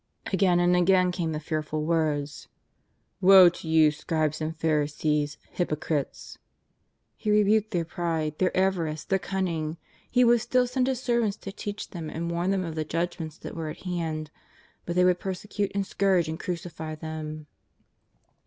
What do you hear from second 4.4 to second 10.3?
and Pharisees, hyprocrites!'' He rebuked their pride, their avarice, their cunning. He